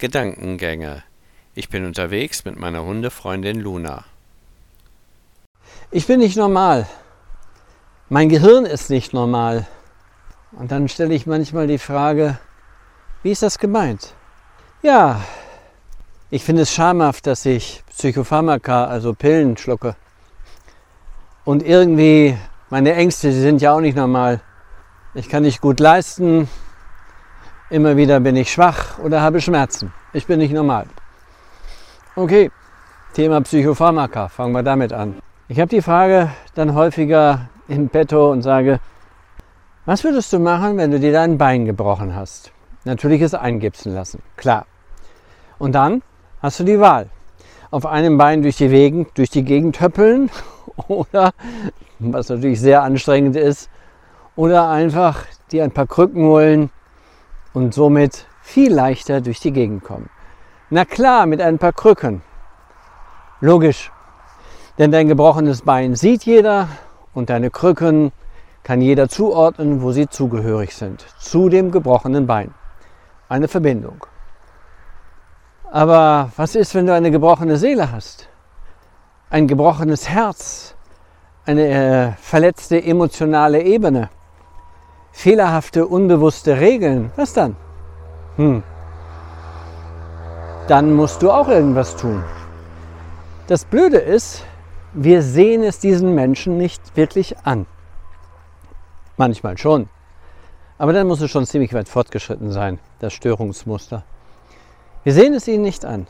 Gedankengänge. 0.00 1.04
Ich 1.54 1.68
bin 1.68 1.84
unterwegs 1.84 2.44
mit 2.44 2.58
meiner 2.58 2.84
Hundefreundin 2.84 3.60
Luna. 3.60 4.04
Ich 5.90 6.06
bin 6.06 6.20
nicht 6.20 6.36
normal. 6.36 6.86
Mein 8.08 8.28
Gehirn 8.28 8.64
ist 8.64 8.90
nicht 8.90 9.12
normal. 9.12 9.66
Und 10.52 10.72
dann 10.72 10.88
stelle 10.88 11.14
ich 11.14 11.26
manchmal 11.26 11.66
die 11.66 11.78
Frage, 11.78 12.38
wie 13.22 13.30
ist 13.30 13.42
das 13.42 13.58
gemeint? 13.58 14.14
Ja, 14.82 15.20
ich 16.30 16.44
finde 16.44 16.62
es 16.62 16.72
schamhaft, 16.72 17.26
dass 17.26 17.44
ich 17.44 17.84
Psychopharmaka, 17.90 18.86
also 18.86 19.12
Pillen 19.12 19.58
schlucke. 19.58 19.96
Und 21.44 21.62
irgendwie, 21.62 22.38
meine 22.70 22.94
Ängste, 22.94 23.28
die 23.28 23.40
sind 23.40 23.60
ja 23.60 23.74
auch 23.74 23.80
nicht 23.80 23.96
normal. 23.96 24.40
Ich 25.12 25.28
kann 25.28 25.42
nicht 25.42 25.60
gut 25.60 25.78
leisten, 25.78 26.48
immer 27.70 27.96
wieder 27.96 28.18
bin 28.20 28.36
ich 28.36 28.52
schwach 28.52 28.98
oder 28.98 29.20
habe 29.22 29.40
Schmerzen. 29.40 29.92
Ich 30.12 30.26
bin 30.26 30.38
nicht 30.38 30.52
normal. 30.52 30.86
Okay, 32.16 32.50
Thema 33.14 33.40
Psychopharmaka, 33.40 34.28
fangen 34.28 34.52
wir 34.52 34.64
damit 34.64 34.92
an. 34.92 35.16
Ich 35.48 35.60
habe 35.60 35.68
die 35.68 35.80
Frage 35.80 36.30
dann 36.54 36.74
häufiger 36.74 37.48
in 37.68 37.88
petto 37.88 38.30
und 38.32 38.42
sage, 38.42 38.80
was 39.86 40.04
würdest 40.04 40.32
du 40.32 40.40
machen, 40.40 40.76
wenn 40.76 40.90
du 40.90 40.98
dir 40.98 41.12
dein 41.12 41.38
Bein 41.38 41.64
gebrochen 41.64 42.14
hast? 42.14 42.52
Natürlich 42.84 43.22
es 43.22 43.34
eingipsen 43.34 43.94
lassen, 43.94 44.22
klar. 44.36 44.66
Und 45.58 45.72
dann 45.72 46.02
hast 46.42 46.58
du 46.60 46.64
die 46.64 46.80
Wahl. 46.80 47.08
Auf 47.70 47.86
einem 47.86 48.18
Bein 48.18 48.42
durch 48.42 48.56
die, 48.56 48.68
Gegend, 48.68 49.16
durch 49.16 49.30
die 49.30 49.44
Gegend 49.44 49.80
höppeln 49.80 50.28
oder, 50.88 51.32
was 52.00 52.28
natürlich 52.28 52.60
sehr 52.60 52.82
anstrengend 52.82 53.36
ist, 53.36 53.70
oder 54.34 54.68
einfach 54.70 55.24
dir 55.52 55.62
ein 55.62 55.70
paar 55.70 55.86
Krücken 55.86 56.24
holen 56.24 56.70
und 57.52 57.74
somit 57.74 58.26
viel 58.42 58.72
leichter 58.72 59.20
durch 59.20 59.40
die 59.40 59.52
Gegend 59.52 59.84
kommen. 59.84 60.08
Na 60.70 60.84
klar, 60.84 61.26
mit 61.26 61.40
ein 61.40 61.58
paar 61.58 61.72
Krücken. 61.72 62.22
Logisch. 63.40 63.90
Denn 64.78 64.92
dein 64.92 65.08
gebrochenes 65.08 65.62
Bein 65.62 65.94
sieht 65.94 66.24
jeder 66.24 66.68
und 67.12 67.30
deine 67.30 67.50
Krücken 67.50 68.12
kann 68.62 68.80
jeder 68.80 69.08
zuordnen, 69.08 69.82
wo 69.82 69.92
sie 69.92 70.08
zugehörig 70.08 70.74
sind. 70.74 71.04
Zu 71.18 71.48
dem 71.48 71.70
gebrochenen 71.70 72.26
Bein. 72.26 72.54
Eine 73.28 73.48
Verbindung. 73.48 74.04
Aber 75.70 76.30
was 76.36 76.54
ist, 76.54 76.74
wenn 76.74 76.86
du 76.86 76.94
eine 76.94 77.10
gebrochene 77.10 77.56
Seele 77.56 77.92
hast? 77.92 78.28
Ein 79.30 79.46
gebrochenes 79.46 80.08
Herz? 80.08 80.74
Eine 81.46 81.68
äh, 81.68 82.12
verletzte 82.20 82.82
emotionale 82.82 83.62
Ebene? 83.62 84.10
Fehlerhafte, 85.12 85.86
unbewusste 85.86 86.60
Regeln? 86.60 87.10
Was 87.16 87.32
dann? 87.32 87.56
Hm. 88.36 88.62
Dann 90.68 90.94
musst 90.94 91.22
du 91.22 91.30
auch 91.30 91.48
irgendwas 91.48 91.96
tun. 91.96 92.22
Das 93.48 93.64
Blöde 93.64 93.98
ist, 93.98 94.44
wir 94.92 95.22
sehen 95.22 95.62
es 95.62 95.78
diesen 95.78 96.14
Menschen 96.14 96.56
nicht 96.56 96.96
wirklich 96.96 97.36
an. 97.44 97.66
Manchmal 99.16 99.58
schon. 99.58 99.88
Aber 100.78 100.92
dann 100.92 101.06
muss 101.06 101.20
es 101.20 101.30
schon 101.30 101.44
ziemlich 101.44 101.74
weit 101.74 101.88
fortgeschritten 101.88 102.52
sein, 102.52 102.78
das 103.00 103.12
Störungsmuster. 103.12 104.04
Wir 105.04 105.12
sehen 105.12 105.34
es 105.34 105.46
ihnen 105.48 105.62
nicht 105.62 105.84
an. 105.84 106.06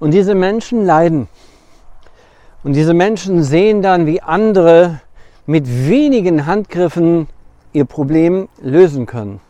Und 0.00 0.10
diese 0.10 0.34
Menschen 0.34 0.84
leiden. 0.84 1.28
Und 2.62 2.72
diese 2.72 2.94
Menschen 2.94 3.42
sehen 3.42 3.82
dann, 3.82 4.06
wie 4.06 4.20
andere 4.20 5.00
mit 5.46 5.68
wenigen 5.68 6.46
Handgriffen 6.46 7.28
ihr 7.74 7.84
Problem 7.84 8.48
lösen 8.62 9.04
können. 9.04 9.40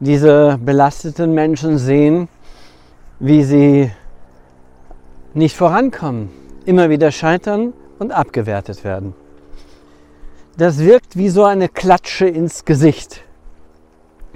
Diese 0.00 0.58
belasteten 0.58 1.34
Menschen 1.34 1.76
sehen, 1.76 2.28
wie 3.18 3.44
sie 3.44 3.90
nicht 5.34 5.56
vorankommen, 5.56 6.30
immer 6.64 6.88
wieder 6.88 7.10
scheitern 7.10 7.74
und 7.98 8.12
abgewertet 8.12 8.84
werden. 8.84 9.14
Das 10.56 10.78
wirkt 10.78 11.16
wie 11.16 11.28
so 11.28 11.44
eine 11.44 11.68
Klatsche 11.68 12.26
ins 12.26 12.64
Gesicht, 12.64 13.22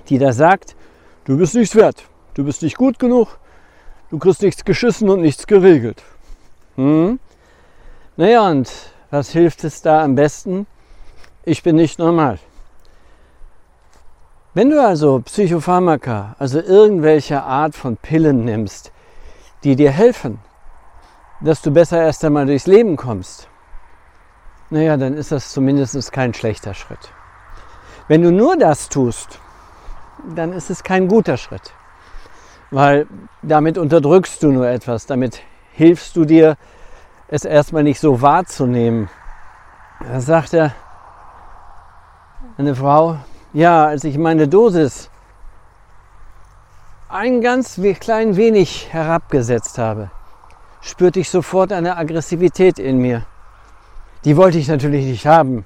die 0.09 0.19
da 0.19 0.33
sagt, 0.33 0.75
du 1.25 1.37
bist 1.37 1.55
nichts 1.55 1.77
wert, 1.77 2.05
du 2.34 2.45
bist 2.45 2.62
nicht 2.62 2.77
gut 2.77 2.99
genug, 2.99 3.39
du 4.11 4.19
kriegst 4.19 4.43
nichts 4.43 4.65
geschissen 4.65 5.09
und 5.11 5.21
nichts 5.21 5.47
geregelt. 5.47 6.03
Hm? 6.77 7.21
Naja, 8.16 8.49
und 8.49 8.71
was 9.11 9.31
hilft 9.31 9.62
es 9.65 9.83
da 9.83 10.03
am 10.03 10.15
besten? 10.15 10.66
Ich 11.45 11.62
bin 11.62 11.77
nicht 11.77 11.99
normal. 11.99 12.39
Wenn 14.56 14.71
du 14.71 14.83
also 14.83 15.21
Psychopharmaka, 15.21 16.34
also 16.39 16.62
irgendwelche 16.62 17.43
Art 17.43 17.75
von 17.75 17.99
Pillen 17.99 18.47
nimmst, 18.47 18.91
die 19.65 19.77
dir 19.77 19.91
helfen, 19.91 20.39
dass 21.43 21.61
du 21.61 21.71
besser 21.71 22.03
erst 22.03 22.25
einmal 22.25 22.47
durchs 22.47 22.66
Leben 22.66 22.97
kommst, 22.97 23.50
naja, 24.71 24.97
dann 24.97 25.12
ist 25.12 25.31
das 25.31 25.53
zumindest 25.53 26.11
kein 26.11 26.33
schlechter 26.33 26.72
Schritt. 26.72 27.12
Wenn 28.09 28.22
du 28.22 28.33
nur 28.33 28.56
das 28.56 28.89
tust, 28.89 29.41
dann 30.34 30.55
ist 30.55 30.71
es 30.71 30.83
kein 30.83 31.06
guter 31.06 31.37
Schritt, 31.37 31.75
weil 32.71 33.06
damit 33.43 33.77
unterdrückst 33.77 34.43
du 34.43 34.53
nur 34.53 34.66
etwas, 34.66 35.05
damit 35.05 35.43
hilfst 35.72 36.16
du 36.16 36.25
dir, 36.25 36.56
es 37.28 37.45
erstmal 37.45 37.83
nicht 37.83 38.00
so 38.00 38.22
wahrzunehmen. 38.22 39.11
Da 40.00 40.19
sagt 40.22 40.55
er, 40.55 40.72
eine 42.56 42.75
Frau, 42.75 43.19
ja, 43.56 43.87
als 43.87 44.05
ich 44.05 44.19
meine 44.19 44.49
Dosis 44.49 45.09
ein 47.09 47.41
ganz 47.41 47.81
klein 48.00 48.37
wenig 48.37 48.93
herabgesetzt 48.93 49.78
habe, 49.78 50.11
spürte 50.83 51.21
ich 51.21 51.31
sofort 51.31 51.72
eine 51.72 51.97
Aggressivität 51.97 52.78
in 52.78 52.99
mir. 52.99 53.25
Die 54.27 54.37
wollte 54.37 54.59
ich 54.59 54.69
natürlich 54.69 55.06
nicht 55.06 55.27
haben. 55.27 55.65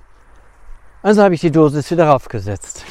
Also 1.02 1.24
habe 1.24 1.34
ich 1.34 1.40
die 1.40 1.50
Dosis 1.50 1.90
wieder 1.90 2.06
raufgesetzt. 2.06 2.84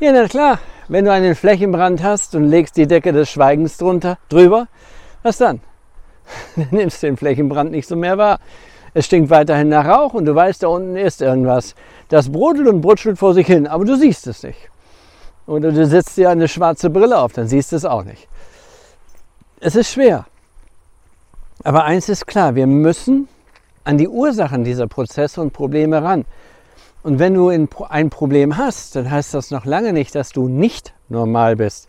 Ja, 0.00 0.10
na 0.10 0.26
klar, 0.26 0.58
wenn 0.88 1.04
du 1.04 1.12
einen 1.12 1.36
Flächenbrand 1.36 2.02
hast 2.02 2.34
und 2.34 2.42
legst 2.42 2.76
die 2.76 2.88
Decke 2.88 3.12
des 3.12 3.30
Schweigens 3.30 3.76
drunter, 3.76 4.18
drüber, 4.28 4.66
was 5.22 5.38
dann? 5.38 5.60
Dann 6.56 6.68
nimmst 6.72 7.04
du 7.04 7.06
den 7.06 7.16
Flächenbrand 7.16 7.70
nicht 7.70 7.86
so 7.86 7.94
mehr 7.94 8.18
wahr. 8.18 8.40
Es 8.96 9.04
stinkt 9.04 9.28
weiterhin 9.28 9.68
nach 9.68 9.84
Rauch 9.84 10.14
und 10.14 10.24
du 10.24 10.34
weißt, 10.34 10.62
da 10.62 10.68
unten 10.68 10.96
ist 10.96 11.20
irgendwas. 11.20 11.74
Das 12.08 12.32
brodelt 12.32 12.66
und 12.66 12.80
brutschelt 12.80 13.18
vor 13.18 13.34
sich 13.34 13.46
hin, 13.46 13.66
aber 13.66 13.84
du 13.84 13.94
siehst 13.94 14.26
es 14.26 14.42
nicht. 14.42 14.70
Oder 15.46 15.70
du 15.70 15.86
setzt 15.86 16.16
dir 16.16 16.30
eine 16.30 16.48
schwarze 16.48 16.88
Brille 16.88 17.18
auf, 17.18 17.34
dann 17.34 17.46
siehst 17.46 17.72
du 17.72 17.76
es 17.76 17.84
auch 17.84 18.04
nicht. 18.04 18.26
Es 19.60 19.76
ist 19.76 19.92
schwer. 19.92 20.24
Aber 21.62 21.84
eins 21.84 22.08
ist 22.08 22.26
klar, 22.26 22.54
wir 22.54 22.66
müssen 22.66 23.28
an 23.84 23.98
die 23.98 24.08
Ursachen 24.08 24.64
dieser 24.64 24.86
Prozesse 24.86 25.42
und 25.42 25.52
Probleme 25.52 26.02
ran. 26.02 26.24
Und 27.02 27.18
wenn 27.18 27.34
du 27.34 27.50
ein 27.50 28.08
Problem 28.08 28.56
hast, 28.56 28.96
dann 28.96 29.10
heißt 29.10 29.34
das 29.34 29.50
noch 29.50 29.66
lange 29.66 29.92
nicht, 29.92 30.14
dass 30.14 30.30
du 30.30 30.48
nicht 30.48 30.94
normal 31.10 31.56
bist. 31.56 31.86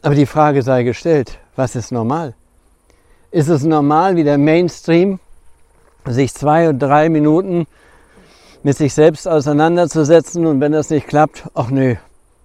Aber 0.00 0.14
die 0.14 0.26
Frage 0.26 0.62
sei 0.62 0.84
gestellt, 0.84 1.40
was 1.56 1.74
ist 1.74 1.90
normal? 1.90 2.34
Ist 3.32 3.48
es 3.48 3.64
normal, 3.64 4.14
wie 4.14 4.22
der 4.22 4.38
Mainstream 4.38 5.18
sich 6.06 6.34
zwei 6.34 6.68
oder 6.68 6.78
drei 6.78 7.08
Minuten 7.08 7.66
mit 8.62 8.76
sich 8.76 8.94
selbst 8.94 9.26
auseinanderzusetzen 9.26 10.46
und 10.46 10.60
wenn 10.60 10.72
das 10.72 10.90
nicht 10.90 11.08
klappt, 11.08 11.48
ach 11.54 11.70
nö, 11.70 11.96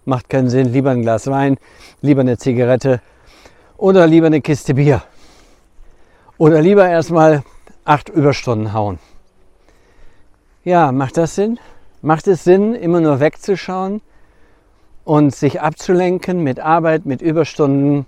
macht 0.05 0.29
keinen 0.29 0.49
Sinn, 0.49 0.71
lieber 0.71 0.91
ein 0.91 1.01
Glas 1.01 1.27
Wein, 1.27 1.57
lieber 2.01 2.21
eine 2.21 2.37
Zigarette 2.37 3.01
oder 3.77 4.07
lieber 4.07 4.27
eine 4.27 4.41
Kiste 4.41 4.73
Bier. 4.73 5.03
Oder 6.37 6.61
lieber 6.61 6.87
erstmal 6.87 7.43
acht 7.83 8.09
Überstunden 8.09 8.73
hauen. 8.73 8.99
Ja, 10.63 10.91
macht 10.91 11.17
das 11.17 11.35
Sinn? 11.35 11.59
Macht 12.01 12.27
es 12.27 12.43
Sinn, 12.43 12.75
immer 12.75 12.99
nur 12.99 13.19
wegzuschauen 13.19 14.01
und 15.03 15.33
sich 15.33 15.61
abzulenken 15.61 16.43
mit 16.43 16.59
Arbeit, 16.59 17.05
mit 17.05 17.21
Überstunden, 17.21 18.05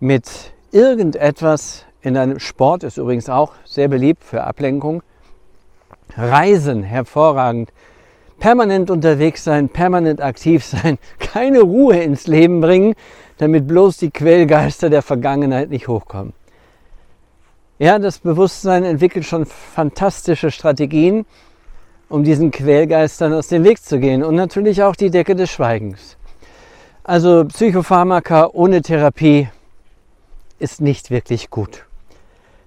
mit 0.00 0.52
irgendetwas, 0.70 1.84
in 2.04 2.18
einem 2.18 2.38
Sport 2.38 2.84
ist 2.84 2.98
übrigens 2.98 3.30
auch 3.30 3.52
sehr 3.64 3.88
beliebt 3.88 4.22
für 4.22 4.44
Ablenkung. 4.44 5.02
Reisen, 6.16 6.82
hervorragend. 6.82 7.72
Permanent 8.38 8.90
unterwegs 8.90 9.42
sein, 9.42 9.70
permanent 9.70 10.20
aktiv 10.20 10.64
sein, 10.64 10.98
keine 11.18 11.62
Ruhe 11.62 11.96
ins 11.96 12.26
Leben 12.26 12.60
bringen, 12.60 12.94
damit 13.38 13.66
bloß 13.66 13.96
die 13.96 14.10
Quellgeister 14.10 14.90
der 14.90 15.00
Vergangenheit 15.00 15.70
nicht 15.70 15.88
hochkommen. 15.88 16.34
Ja, 17.78 17.98
das 17.98 18.18
Bewusstsein 18.18 18.84
entwickelt 18.84 19.24
schon 19.24 19.46
fantastische 19.46 20.50
Strategien, 20.50 21.24
um 22.10 22.22
diesen 22.22 22.50
Quellgeistern 22.50 23.32
aus 23.32 23.48
dem 23.48 23.64
Weg 23.64 23.82
zu 23.82 23.98
gehen 23.98 24.22
und 24.22 24.34
natürlich 24.34 24.82
auch 24.82 24.94
die 24.94 25.10
Decke 25.10 25.34
des 25.34 25.50
Schweigens. 25.50 26.18
Also 27.02 27.46
Psychopharmaka 27.46 28.50
ohne 28.52 28.82
Therapie 28.82 29.48
ist 30.58 30.80
nicht 30.80 31.10
wirklich 31.10 31.50
gut. 31.50 31.86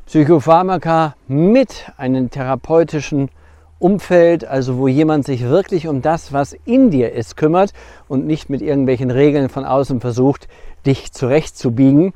Psychopharmaka 0.08 1.16
mit 1.28 1.92
einem 1.98 2.30
therapeutischen 2.30 3.30
Umfeld, 3.78 4.46
also 4.46 4.78
wo 4.78 4.88
jemand 4.88 5.26
sich 5.26 5.44
wirklich 5.44 5.88
um 5.88 6.02
das, 6.02 6.32
was 6.32 6.56
in 6.66 6.90
dir 6.90 7.12
ist, 7.12 7.36
kümmert 7.36 7.74
und 8.08 8.26
nicht 8.26 8.50
mit 8.50 8.62
irgendwelchen 8.62 9.12
Regeln 9.12 9.50
von 9.50 9.66
außen 9.66 10.00
versucht, 10.00 10.48
dich 10.86 11.12
zurechtzubiegen, 11.12 12.14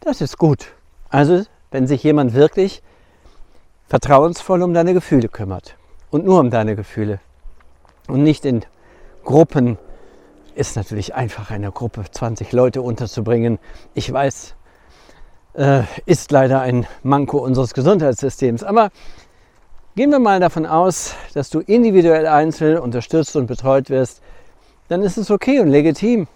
das 0.00 0.20
ist 0.20 0.36
gut. 0.36 0.66
Also 1.08 1.44
wenn 1.70 1.86
sich 1.86 2.02
jemand 2.02 2.34
wirklich 2.34 2.82
vertrauensvoll 3.88 4.62
um 4.62 4.74
deine 4.74 4.92
Gefühle 4.92 5.28
kümmert 5.28 5.76
und 6.10 6.26
nur 6.26 6.40
um 6.40 6.50
deine 6.50 6.76
Gefühle 6.76 7.20
und 8.06 8.22
nicht 8.22 8.44
in 8.44 8.66
Gruppen. 9.24 9.78
Ist 10.54 10.76
natürlich 10.76 11.14
einfach, 11.14 11.50
eine 11.50 11.72
Gruppe 11.72 12.04
20 12.10 12.52
Leute 12.52 12.82
unterzubringen. 12.82 13.58
Ich 13.94 14.12
weiß, 14.12 14.56
äh, 15.54 15.82
ist 16.06 16.30
leider 16.30 16.60
ein 16.60 16.86
Manko 17.02 17.38
unseres 17.38 17.74
Gesundheitssystems. 17.74 18.62
Aber 18.62 18.90
gehen 19.96 20.10
wir 20.10 20.18
mal 20.18 20.40
davon 20.40 20.66
aus, 20.66 21.14
dass 21.34 21.50
du 21.50 21.60
individuell 21.60 22.26
einzeln 22.26 22.78
unterstützt 22.78 23.36
und 23.36 23.46
betreut 23.46 23.90
wirst, 23.90 24.22
dann 24.88 25.02
ist 25.02 25.16
es 25.16 25.30
okay 25.30 25.60
und 25.60 25.68
legitim, 25.68 26.26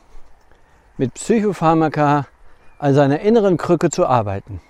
mit 0.97 1.15
Psychopharmaka 1.15 2.27
als 2.79 2.99
einer 2.99 3.21
inneren 3.21 3.57
Krücke 3.57 3.91
zu 3.91 4.07
arbeiten. 4.07 4.61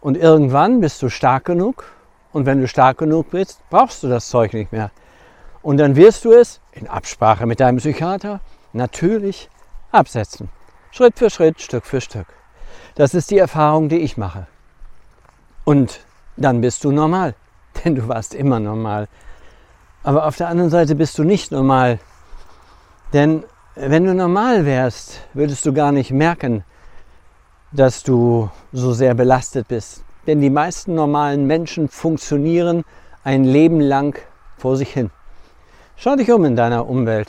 Und 0.00 0.16
irgendwann 0.16 0.80
bist 0.80 1.02
du 1.02 1.08
stark 1.08 1.44
genug 1.44 1.84
und 2.32 2.46
wenn 2.46 2.60
du 2.60 2.68
stark 2.68 2.98
genug 2.98 3.30
bist, 3.30 3.60
brauchst 3.70 4.02
du 4.02 4.08
das 4.08 4.28
Zeug 4.28 4.52
nicht 4.52 4.72
mehr. 4.72 4.90
Und 5.62 5.78
dann 5.78 5.96
wirst 5.96 6.24
du 6.24 6.32
es 6.32 6.60
in 6.72 6.86
Absprache 6.86 7.46
mit 7.46 7.60
deinem 7.60 7.78
Psychiater 7.78 8.40
natürlich 8.72 9.50
absetzen. 9.90 10.48
Schritt 10.92 11.18
für 11.18 11.30
Schritt, 11.30 11.60
Stück 11.60 11.84
für 11.84 12.00
Stück. 12.00 12.26
Das 12.96 13.12
ist 13.12 13.30
die 13.30 13.38
Erfahrung, 13.38 13.90
die 13.90 13.98
ich 13.98 14.16
mache. 14.16 14.46
Und 15.64 16.00
dann 16.36 16.62
bist 16.62 16.82
du 16.82 16.90
normal, 16.90 17.34
denn 17.84 17.94
du 17.94 18.08
warst 18.08 18.34
immer 18.34 18.58
normal. 18.58 19.06
Aber 20.02 20.26
auf 20.26 20.36
der 20.36 20.48
anderen 20.48 20.70
Seite 20.70 20.94
bist 20.94 21.18
du 21.18 21.24
nicht 21.24 21.52
normal. 21.52 21.98
Denn 23.12 23.44
wenn 23.74 24.06
du 24.06 24.14
normal 24.14 24.64
wärst, 24.64 25.20
würdest 25.34 25.66
du 25.66 25.74
gar 25.74 25.92
nicht 25.92 26.10
merken, 26.10 26.64
dass 27.70 28.02
du 28.02 28.50
so 28.72 28.94
sehr 28.94 29.14
belastet 29.14 29.68
bist. 29.68 30.02
Denn 30.26 30.40
die 30.40 30.50
meisten 30.50 30.94
normalen 30.94 31.46
Menschen 31.46 31.88
funktionieren 31.88 32.84
ein 33.24 33.44
Leben 33.44 33.80
lang 33.80 34.18
vor 34.56 34.76
sich 34.76 34.90
hin. 34.92 35.10
Schau 35.96 36.16
dich 36.16 36.30
um 36.32 36.46
in 36.46 36.56
deiner 36.56 36.88
Umwelt. 36.88 37.28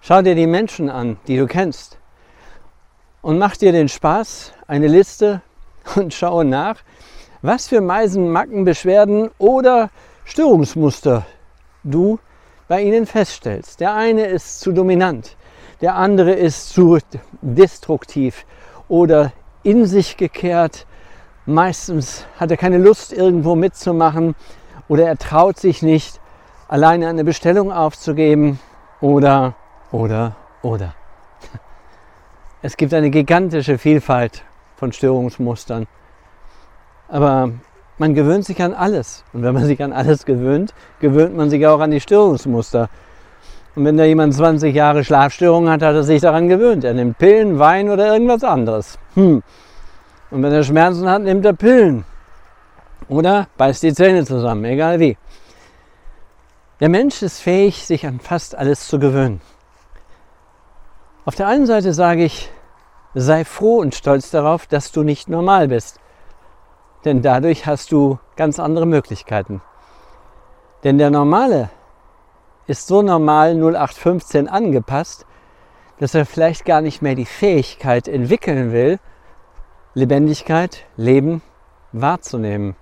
Schau 0.00 0.22
dir 0.22 0.34
die 0.34 0.46
Menschen 0.46 0.88
an, 0.88 1.18
die 1.26 1.36
du 1.36 1.46
kennst. 1.46 1.97
Und 3.28 3.36
mach 3.38 3.58
dir 3.58 3.72
den 3.72 3.90
Spaß, 3.90 4.54
eine 4.68 4.86
Liste 4.86 5.42
und 5.96 6.14
schaue 6.14 6.46
nach, 6.46 6.76
was 7.42 7.68
für 7.68 7.82
Meisen, 7.82 8.30
Macken, 8.30 8.64
Beschwerden 8.64 9.28
oder 9.36 9.90
Störungsmuster 10.24 11.26
du 11.84 12.18
bei 12.68 12.80
ihnen 12.80 13.04
feststellst. 13.04 13.80
Der 13.80 13.92
eine 13.92 14.24
ist 14.24 14.60
zu 14.60 14.72
dominant, 14.72 15.36
der 15.82 15.96
andere 15.96 16.32
ist 16.32 16.70
zu 16.70 17.00
destruktiv 17.42 18.46
oder 18.88 19.32
in 19.62 19.84
sich 19.84 20.16
gekehrt. 20.16 20.86
Meistens 21.44 22.24
hat 22.40 22.50
er 22.50 22.56
keine 22.56 22.78
Lust, 22.78 23.12
irgendwo 23.12 23.54
mitzumachen 23.56 24.36
oder 24.88 25.04
er 25.04 25.18
traut 25.18 25.58
sich 25.58 25.82
nicht, 25.82 26.18
alleine 26.66 27.08
eine 27.08 27.24
Bestellung 27.24 27.72
aufzugeben 27.72 28.58
oder, 29.02 29.54
oder, 29.92 30.34
oder. 30.62 30.94
Es 32.60 32.76
gibt 32.76 32.92
eine 32.92 33.10
gigantische 33.10 33.78
Vielfalt 33.78 34.42
von 34.76 34.90
Störungsmustern. 34.90 35.86
Aber 37.08 37.52
man 37.98 38.14
gewöhnt 38.14 38.44
sich 38.44 38.60
an 38.60 38.74
alles. 38.74 39.24
Und 39.32 39.44
wenn 39.44 39.54
man 39.54 39.64
sich 39.64 39.80
an 39.80 39.92
alles 39.92 40.24
gewöhnt, 40.24 40.74
gewöhnt 40.98 41.36
man 41.36 41.50
sich 41.50 41.64
auch 41.68 41.78
an 41.78 41.92
die 41.92 42.00
Störungsmuster. 42.00 42.88
Und 43.76 43.84
wenn 43.84 43.96
da 43.96 44.04
jemand 44.04 44.34
20 44.34 44.74
Jahre 44.74 45.04
Schlafstörungen 45.04 45.70
hat, 45.70 45.82
hat 45.82 45.94
er 45.94 46.02
sich 46.02 46.20
daran 46.20 46.48
gewöhnt. 46.48 46.82
Er 46.82 46.94
nimmt 46.94 47.18
Pillen, 47.18 47.60
Wein 47.60 47.90
oder 47.90 48.12
irgendwas 48.12 48.42
anderes. 48.42 48.98
Hm. 49.14 49.40
Und 50.32 50.42
wenn 50.42 50.52
er 50.52 50.64
Schmerzen 50.64 51.08
hat, 51.08 51.22
nimmt 51.22 51.44
er 51.44 51.52
Pillen. 51.52 52.04
Oder 53.08 53.46
beißt 53.56 53.84
die 53.84 53.94
Zähne 53.94 54.24
zusammen, 54.24 54.64
egal 54.64 54.98
wie. 54.98 55.16
Der 56.80 56.88
Mensch 56.88 57.22
ist 57.22 57.40
fähig, 57.40 57.84
sich 57.84 58.04
an 58.04 58.18
fast 58.18 58.56
alles 58.56 58.88
zu 58.88 58.98
gewöhnen. 58.98 59.40
Auf 61.28 61.34
der 61.34 61.46
einen 61.46 61.66
Seite 61.66 61.92
sage 61.92 62.24
ich, 62.24 62.50
sei 63.12 63.44
froh 63.44 63.80
und 63.80 63.94
stolz 63.94 64.30
darauf, 64.30 64.66
dass 64.66 64.92
du 64.92 65.02
nicht 65.02 65.28
normal 65.28 65.68
bist. 65.68 66.00
Denn 67.04 67.20
dadurch 67.20 67.66
hast 67.66 67.92
du 67.92 68.18
ganz 68.34 68.58
andere 68.58 68.86
Möglichkeiten. 68.86 69.60
Denn 70.84 70.96
der 70.96 71.10
Normale 71.10 71.68
ist 72.66 72.86
so 72.86 73.02
normal 73.02 73.50
0815 73.50 74.48
angepasst, 74.48 75.26
dass 76.00 76.14
er 76.14 76.24
vielleicht 76.24 76.64
gar 76.64 76.80
nicht 76.80 77.02
mehr 77.02 77.14
die 77.14 77.26
Fähigkeit 77.26 78.08
entwickeln 78.08 78.72
will, 78.72 78.98
Lebendigkeit, 79.92 80.86
Leben 80.96 81.42
wahrzunehmen. 81.92 82.74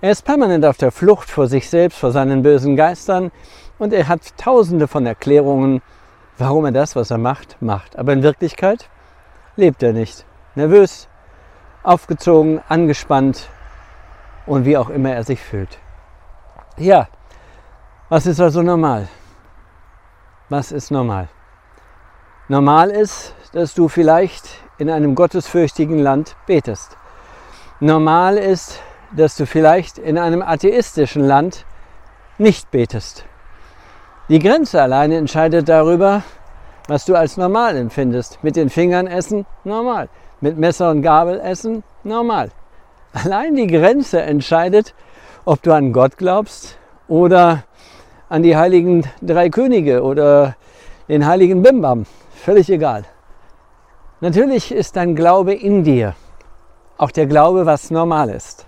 Er 0.00 0.12
ist 0.12 0.24
permanent 0.24 0.64
auf 0.64 0.76
der 0.76 0.92
Flucht 0.92 1.28
vor 1.28 1.48
sich 1.48 1.68
selbst, 1.68 1.98
vor 1.98 2.12
seinen 2.12 2.44
bösen 2.44 2.76
Geistern 2.76 3.32
und 3.80 3.92
er 3.92 4.06
hat 4.06 4.38
tausende 4.38 4.86
von 4.86 5.06
Erklärungen, 5.06 5.82
warum 6.38 6.64
er 6.66 6.72
das, 6.72 6.96
was 6.96 7.10
er 7.10 7.18
macht, 7.18 7.60
macht. 7.60 7.98
Aber 7.98 8.12
in 8.12 8.22
Wirklichkeit 8.22 8.88
lebt 9.56 9.82
er 9.82 9.92
nicht. 9.92 10.24
Nervös, 10.54 11.08
aufgezogen, 11.82 12.60
angespannt 12.68 13.48
und 14.46 14.64
wie 14.64 14.76
auch 14.76 14.90
immer 14.90 15.10
er 15.10 15.24
sich 15.24 15.40
fühlt. 15.40 15.78
Ja, 16.76 17.08
was 18.08 18.26
ist 18.26 18.40
also 18.40 18.62
normal? 18.62 19.08
Was 20.48 20.72
ist 20.72 20.90
normal? 20.90 21.28
Normal 22.48 22.90
ist, 22.90 23.34
dass 23.52 23.74
du 23.74 23.88
vielleicht 23.88 24.44
in 24.78 24.90
einem 24.90 25.14
gottesfürchtigen 25.14 25.98
Land 25.98 26.36
betest. 26.46 26.96
Normal 27.80 28.36
ist, 28.36 28.80
dass 29.12 29.36
du 29.36 29.46
vielleicht 29.46 29.98
in 29.98 30.18
einem 30.18 30.42
atheistischen 30.42 31.22
Land 31.24 31.64
nicht 32.38 32.70
betest. 32.70 33.24
Die 34.30 34.38
Grenze 34.38 34.80
alleine 34.80 35.18
entscheidet 35.18 35.68
darüber, 35.68 36.22
was 36.88 37.04
du 37.04 37.14
als 37.14 37.36
normal 37.36 37.76
empfindest. 37.76 38.38
Mit 38.42 38.56
den 38.56 38.70
Fingern 38.70 39.06
essen, 39.06 39.44
normal. 39.64 40.08
Mit 40.40 40.56
Messer 40.56 40.90
und 40.90 41.02
Gabel 41.02 41.38
essen, 41.40 41.84
normal. 42.04 42.48
Allein 43.12 43.54
die 43.54 43.66
Grenze 43.66 44.22
entscheidet, 44.22 44.94
ob 45.44 45.60
du 45.60 45.72
an 45.72 45.92
Gott 45.92 46.16
glaubst 46.16 46.78
oder 47.06 47.64
an 48.30 48.42
die 48.42 48.56
heiligen 48.56 49.04
drei 49.20 49.50
Könige 49.50 50.02
oder 50.02 50.56
den 51.06 51.26
heiligen 51.26 51.62
Bimbam. 51.62 52.06
Völlig 52.30 52.70
egal. 52.70 53.04
Natürlich 54.20 54.72
ist 54.72 54.96
dein 54.96 55.14
Glaube 55.14 55.52
in 55.52 55.84
dir. 55.84 56.14
Auch 56.96 57.10
der 57.10 57.26
Glaube, 57.26 57.66
was 57.66 57.90
normal 57.90 58.30
ist. 58.30 58.64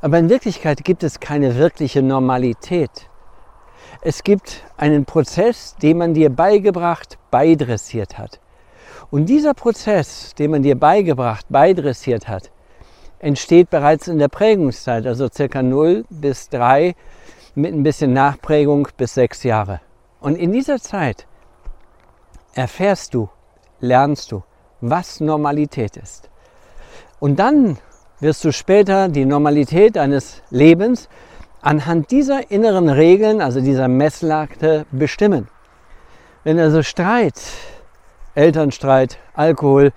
Aber 0.00 0.18
in 0.18 0.28
Wirklichkeit 0.28 0.82
gibt 0.82 1.04
es 1.04 1.20
keine 1.20 1.54
wirkliche 1.54 2.02
Normalität. 2.02 3.09
Es 4.02 4.22
gibt 4.22 4.62
einen 4.76 5.04
Prozess, 5.04 5.76
den 5.82 5.98
man 5.98 6.14
dir 6.14 6.30
beigebracht, 6.30 7.18
beidressiert 7.30 8.18
hat. 8.18 8.40
Und 9.10 9.26
dieser 9.26 9.54
Prozess, 9.54 10.34
den 10.36 10.52
man 10.52 10.62
dir 10.62 10.78
beigebracht, 10.78 11.46
beidressiert 11.48 12.28
hat, 12.28 12.50
entsteht 13.18 13.68
bereits 13.70 14.08
in 14.08 14.18
der 14.18 14.28
Prägungszeit, 14.28 15.06
also 15.06 15.28
circa 15.28 15.62
0 15.62 16.04
bis 16.08 16.48
3 16.48 16.94
mit 17.54 17.74
ein 17.74 17.82
bisschen 17.82 18.12
Nachprägung 18.12 18.88
bis 18.96 19.14
6 19.14 19.42
Jahre. 19.42 19.80
Und 20.20 20.36
in 20.36 20.52
dieser 20.52 20.80
Zeit 20.80 21.26
erfährst 22.54 23.14
du, 23.14 23.28
lernst 23.80 24.32
du, 24.32 24.42
was 24.80 25.20
Normalität 25.20 25.96
ist. 25.96 26.30
Und 27.18 27.38
dann 27.38 27.78
wirst 28.20 28.44
du 28.44 28.52
später 28.52 29.08
die 29.08 29.24
Normalität 29.24 29.96
deines 29.96 30.42
Lebens 30.50 31.08
anhand 31.62 32.10
dieser 32.10 32.50
inneren 32.50 32.88
Regeln, 32.88 33.40
also 33.40 33.60
dieser 33.60 33.88
Messlatte, 33.88 34.86
bestimmen. 34.90 35.48
Wenn 36.44 36.58
also 36.58 36.82
Streit, 36.82 37.40
Elternstreit, 38.34 39.18
Alkohol 39.34 39.92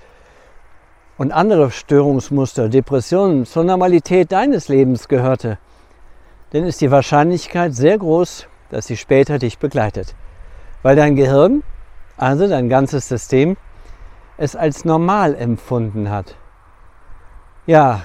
und 1.17 1.32
andere 1.32 1.72
Störungsmuster, 1.72 2.70
Depressionen 2.70 3.46
zur 3.46 3.63
Normalität 3.63 4.32
deines 4.32 4.67
Lebens 4.67 5.08
gehörte, 5.08 5.58
dann 6.51 6.65
ist 6.65 6.82
die 6.82 6.91
Wahrscheinlichkeit 6.91 7.74
sehr 7.74 7.98
groß, 7.98 8.48
dass 8.70 8.88
sie 8.88 8.98
später 8.98 9.39
dich 9.39 9.58
begleitet. 9.58 10.15
Weil 10.82 10.96
dein 10.96 11.15
Gehirn, 11.15 11.63
also 12.17 12.48
dein 12.48 12.70
ganzes 12.70 13.08
System, 13.08 13.55
es 14.38 14.55
als 14.55 14.84
normal 14.84 15.36
empfunden 15.36 16.10
hat. 16.10 16.36
Ja, 17.65 18.01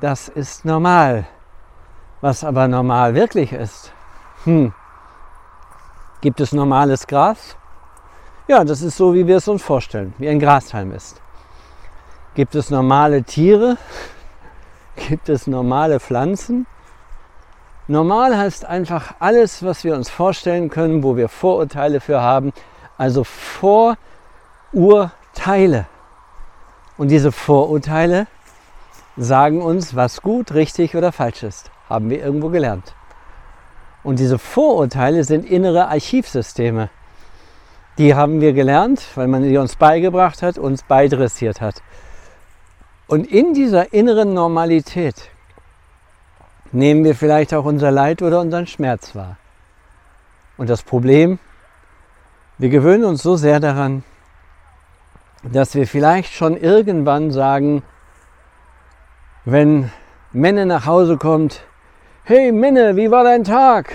das 0.00 0.28
ist 0.28 0.64
normal. 0.64 1.26
Was 2.24 2.42
aber 2.42 2.68
normal 2.68 3.14
wirklich 3.14 3.52
ist. 3.52 3.92
Hm. 4.44 4.72
Gibt 6.22 6.40
es 6.40 6.52
normales 6.52 7.06
Gras? 7.06 7.54
Ja, 8.48 8.64
das 8.64 8.80
ist 8.80 8.96
so, 8.96 9.12
wie 9.12 9.26
wir 9.26 9.36
es 9.36 9.46
uns 9.46 9.62
vorstellen, 9.62 10.14
wie 10.16 10.30
ein 10.30 10.40
Grashalm 10.40 10.92
ist. 10.92 11.20
Gibt 12.34 12.54
es 12.54 12.70
normale 12.70 13.24
Tiere? 13.24 13.76
Gibt 14.96 15.28
es 15.28 15.46
normale 15.46 16.00
Pflanzen? 16.00 16.66
Normal 17.88 18.38
heißt 18.38 18.64
einfach 18.64 19.16
alles, 19.18 19.62
was 19.62 19.84
wir 19.84 19.94
uns 19.94 20.08
vorstellen 20.08 20.70
können, 20.70 21.02
wo 21.02 21.18
wir 21.18 21.28
Vorurteile 21.28 22.00
für 22.00 22.22
haben, 22.22 22.54
also 22.96 23.22
Vorurteile. 24.72 25.84
Und 26.96 27.08
diese 27.08 27.32
Vorurteile 27.32 28.28
sagen 29.18 29.60
uns, 29.60 29.94
was 29.94 30.22
gut, 30.22 30.54
richtig 30.54 30.96
oder 30.96 31.12
falsch 31.12 31.42
ist. 31.42 31.70
Haben 31.88 32.10
wir 32.10 32.22
irgendwo 32.22 32.48
gelernt. 32.48 32.94
Und 34.02 34.18
diese 34.18 34.38
Vorurteile 34.38 35.24
sind 35.24 35.44
innere 35.44 35.88
Archivsysteme. 35.88 36.90
Die 37.98 38.14
haben 38.14 38.40
wir 38.40 38.52
gelernt, 38.52 39.02
weil 39.14 39.28
man 39.28 39.42
sie 39.42 39.56
uns 39.56 39.76
beigebracht 39.76 40.42
hat, 40.42 40.58
uns 40.58 40.82
beidressiert 40.82 41.60
hat. 41.60 41.82
Und 43.06 43.26
in 43.26 43.54
dieser 43.54 43.92
inneren 43.92 44.34
Normalität 44.34 45.30
nehmen 46.72 47.04
wir 47.04 47.14
vielleicht 47.14 47.54
auch 47.54 47.64
unser 47.64 47.90
Leid 47.90 48.20
oder 48.20 48.40
unseren 48.40 48.66
Schmerz 48.66 49.14
wahr. 49.14 49.36
Und 50.56 50.70
das 50.70 50.82
Problem, 50.82 51.38
wir 52.58 52.68
gewöhnen 52.68 53.04
uns 53.04 53.22
so 53.22 53.36
sehr 53.36 53.60
daran, 53.60 54.04
dass 55.42 55.74
wir 55.74 55.86
vielleicht 55.86 56.32
schon 56.32 56.56
irgendwann 56.56 57.30
sagen, 57.30 57.82
wenn 59.44 59.90
Menne 60.32 60.66
nach 60.66 60.86
Hause 60.86 61.16
kommt, 61.16 61.64
hey 62.26 62.52
Menne, 62.52 62.96
wie 62.96 63.10
war 63.10 63.22
dein 63.22 63.44
Tag? 63.44 63.92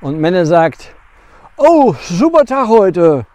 Und 0.00 0.18
Menne 0.18 0.46
sagt, 0.46 0.94
oh, 1.58 1.94
super 2.00 2.46
Tag 2.46 2.68
heute. 2.68 3.26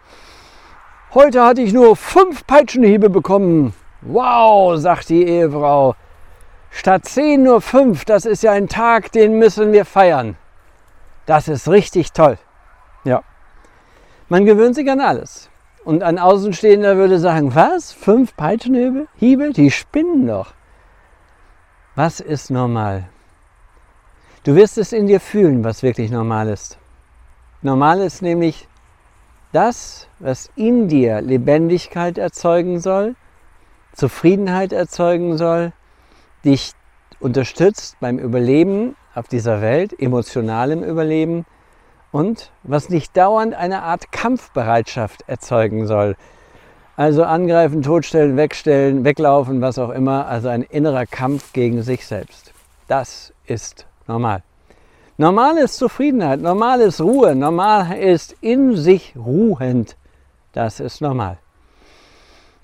Heute 1.14 1.44
hatte 1.44 1.62
ich 1.62 1.72
nur 1.72 1.94
fünf 1.94 2.44
Peitschenhiebe 2.44 3.08
bekommen. 3.08 3.72
Wow, 4.00 4.76
sagt 4.78 5.10
die 5.10 5.22
Ehefrau. 5.24 5.94
Statt 6.70 7.04
zehn 7.04 7.44
nur 7.44 7.60
fünf, 7.60 8.04
das 8.04 8.24
ist 8.24 8.42
ja 8.42 8.50
ein 8.50 8.66
Tag, 8.66 9.12
den 9.12 9.38
müssen 9.38 9.72
wir 9.72 9.84
feiern. 9.84 10.36
Das 11.26 11.46
ist 11.46 11.68
richtig 11.68 12.12
toll. 12.12 12.38
Ja. 13.04 13.22
Man 14.28 14.44
gewöhnt 14.44 14.74
sich 14.74 14.90
an 14.90 15.00
alles. 15.00 15.50
Und 15.84 16.02
ein 16.02 16.18
Außenstehender 16.18 16.96
würde 16.96 17.20
sagen, 17.20 17.54
was? 17.54 17.92
Fünf 17.92 18.34
Peitschenhiebe? 18.36 19.06
Hiebe? 19.18 19.50
Die 19.50 19.70
spinnen 19.70 20.26
doch. 20.26 20.52
Was 21.94 22.18
ist 22.18 22.50
normal? 22.50 23.11
Du 24.44 24.56
wirst 24.56 24.76
es 24.76 24.92
in 24.92 25.06
dir 25.06 25.20
fühlen, 25.20 25.62
was 25.62 25.84
wirklich 25.84 26.10
normal 26.10 26.48
ist. 26.48 26.76
Normal 27.62 28.00
ist 28.00 28.22
nämlich 28.22 28.66
das, 29.52 30.08
was 30.18 30.50
in 30.56 30.88
dir 30.88 31.20
Lebendigkeit 31.20 32.18
erzeugen 32.18 32.80
soll, 32.80 33.14
Zufriedenheit 33.92 34.72
erzeugen 34.72 35.38
soll, 35.38 35.72
dich 36.44 36.72
unterstützt 37.20 37.96
beim 38.00 38.18
Überleben 38.18 38.96
auf 39.14 39.28
dieser 39.28 39.60
Welt, 39.60 39.94
emotionalem 40.00 40.82
Überleben 40.82 41.46
und 42.10 42.50
was 42.64 42.88
nicht 42.88 43.16
dauernd 43.16 43.54
eine 43.54 43.82
Art 43.82 44.10
Kampfbereitschaft 44.10 45.22
erzeugen 45.28 45.86
soll. 45.86 46.16
Also 46.96 47.22
angreifen, 47.22 47.82
totstellen, 47.82 48.36
wegstellen, 48.36 49.04
weglaufen, 49.04 49.60
was 49.60 49.78
auch 49.78 49.90
immer. 49.90 50.26
Also 50.26 50.48
ein 50.48 50.62
innerer 50.62 51.06
Kampf 51.06 51.52
gegen 51.52 51.82
sich 51.82 52.06
selbst. 52.06 52.52
Das 52.88 53.32
ist 53.46 53.86
normal. 54.06 54.42
Normal 55.18 55.58
ist 55.58 55.76
Zufriedenheit, 55.76 56.40
normal 56.40 56.80
ist 56.80 57.00
Ruhe, 57.00 57.34
normal 57.34 57.96
ist 57.98 58.34
in 58.40 58.76
sich 58.76 59.14
ruhend. 59.16 59.96
Das 60.52 60.80
ist 60.80 61.00
normal. 61.00 61.38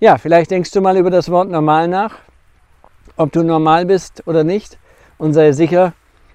Ja, 0.00 0.18
vielleicht 0.18 0.50
denkst 0.50 0.70
du 0.70 0.80
mal 0.80 0.96
über 0.96 1.10
das 1.10 1.30
Wort 1.30 1.48
normal 1.48 1.88
nach, 1.88 2.16
ob 3.16 3.32
du 3.32 3.42
normal 3.42 3.86
bist 3.86 4.26
oder 4.26 4.44
nicht. 4.44 4.78
Und 5.18 5.34
sei 5.34 5.52
sicher, 5.52 5.92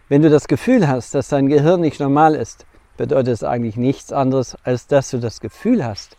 wenn 0.10 0.22
du 0.22 0.30
das 0.30 0.48
Gefühl 0.48 0.88
hast, 0.88 1.16
dass 1.16 1.30
dein 1.30 1.48
Gehirn 1.48 1.82
nicht 1.82 2.00
normal 2.00 2.36
ist, 2.36 2.66
bedeutet 2.98 3.34
es 3.34 3.44
eigentlich 3.44 3.78
nichts 3.78 4.12
anderes, 4.12 4.56
als 4.64 4.88
dass 4.88 5.10
du 5.10 5.18
das 5.18 5.40
Gefühl 5.40 5.84
hast, 5.86 6.18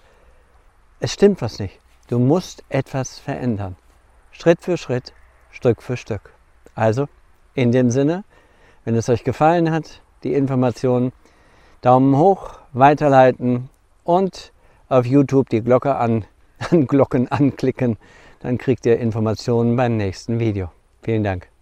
es 1.01 1.13
stimmt 1.13 1.43
was 1.43 1.59
nicht. 1.59 1.79
Du 2.09 2.19
musst 2.19 2.65
etwas 2.69 3.19
verändern. 3.19 3.77
Schritt 4.33 4.63
für 4.63 4.77
Schritt, 4.77 5.13
Stück 5.51 5.83
für 5.83 5.97
Stück. 5.97 6.33
Also, 6.75 7.09
in 7.55 7.73
dem 7.73 7.91
Sinne, 7.91 8.25
wenn 8.85 8.95
es 8.95 9.09
euch 9.09 9.25
gefallen 9.25 9.71
hat, 9.71 10.03
die 10.23 10.35
Informationen, 10.35 11.13
Daumen 11.81 12.17
hoch, 12.17 12.59
weiterleiten 12.73 13.69
und 14.05 14.53
auf 14.89 15.07
YouTube 15.07 15.49
die 15.49 15.63
Glocke 15.63 15.97
an, 15.97 16.25
an 16.71 16.87
Glocken 16.87 17.31
anklicken, 17.31 17.97
dann 18.41 18.59
kriegt 18.59 18.87
ihr 18.87 18.99
Informationen 18.99 19.77
beim 19.77 19.97
nächsten 19.97 20.39
Video. 20.39 20.71
Vielen 21.03 21.25
Dank. 21.25 21.54